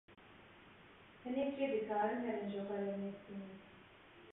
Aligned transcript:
Hinek 1.23 1.49
jê 1.57 1.67
dikarin 1.75 2.23
herin 2.27 2.47
ji 2.51 2.59
xwe 2.67 2.75
re 2.85 2.89
mêst 3.01 3.21
bînin. 3.27 3.57